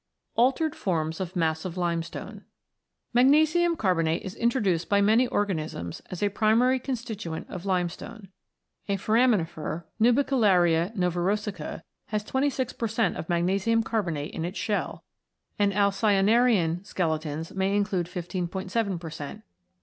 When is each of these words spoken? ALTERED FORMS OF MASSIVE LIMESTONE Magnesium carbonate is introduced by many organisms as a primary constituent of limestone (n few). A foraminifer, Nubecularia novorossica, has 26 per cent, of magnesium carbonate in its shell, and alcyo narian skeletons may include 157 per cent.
ALTERED 0.35 0.73
FORMS 0.75 1.19
OF 1.19 1.35
MASSIVE 1.35 1.77
LIMESTONE 1.77 2.43
Magnesium 3.13 3.75
carbonate 3.77 4.23
is 4.23 4.33
introduced 4.33 4.89
by 4.89 4.99
many 4.99 5.27
organisms 5.27 6.01
as 6.09 6.23
a 6.23 6.29
primary 6.29 6.79
constituent 6.79 7.47
of 7.51 7.67
limestone 7.67 8.29
(n 8.87 8.97
few). 8.97 8.97
A 8.97 8.97
foraminifer, 8.97 9.83
Nubecularia 10.01 10.91
novorossica, 10.97 11.83
has 12.07 12.23
26 12.23 12.73
per 12.73 12.87
cent, 12.87 13.15
of 13.15 13.29
magnesium 13.29 13.83
carbonate 13.83 14.33
in 14.33 14.43
its 14.43 14.57
shell, 14.57 15.03
and 15.59 15.71
alcyo 15.71 16.23
narian 16.23 16.83
skeletons 16.83 17.53
may 17.53 17.75
include 17.75 18.07
157 18.07 18.97
per 18.97 19.09
cent. 19.11 19.43